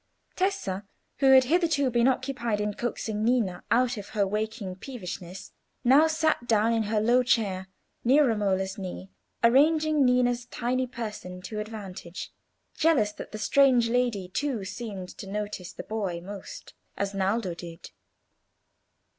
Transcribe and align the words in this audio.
Tessa, 0.35 0.87
who 1.19 1.27
had 1.33 1.43
hitherto 1.43 1.91
been 1.91 2.07
occupied 2.07 2.59
in 2.59 2.73
coaxing 2.73 3.23
Ninna 3.23 3.61
out 3.69 3.97
of 3.97 4.09
her 4.17 4.25
waking 4.25 4.77
peevishness, 4.77 5.51
now 5.83 6.07
sat 6.07 6.47
down 6.47 6.73
in 6.73 6.81
her 6.89 6.99
low 6.99 7.21
chair, 7.21 7.67
near 8.03 8.27
Romola's 8.27 8.79
knee, 8.79 9.11
arranging 9.43 10.03
Ninna's 10.03 10.47
tiny 10.47 10.87
person 10.87 11.39
to 11.43 11.59
advantage, 11.59 12.33
jealous 12.75 13.11
that 13.11 13.31
the 13.31 13.37
strange 13.37 13.91
lady 13.91 14.27
too 14.27 14.65
seemed 14.65 15.09
to 15.19 15.27
notice 15.31 15.71
the 15.71 15.83
boy 15.83 16.19
most, 16.19 16.73
as 16.97 17.13
Naldo 17.13 17.53
did. 17.53 17.91